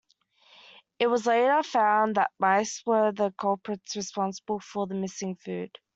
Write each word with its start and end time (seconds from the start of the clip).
It 0.97 1.05
was 1.05 1.27
later 1.27 1.61
found 1.61 2.15
that 2.15 2.31
mice 2.39 2.81
were 2.87 3.11
the 3.11 3.31
culprits 3.39 3.95
responsible 3.95 4.59
for 4.59 4.87
the 4.87 4.95
missing 4.95 5.35
food. 5.35 5.77